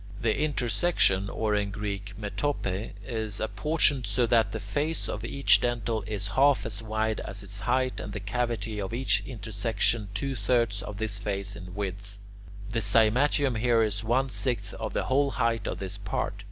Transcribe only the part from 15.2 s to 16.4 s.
height of this part.